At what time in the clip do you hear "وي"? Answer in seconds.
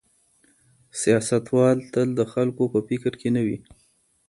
3.45-3.57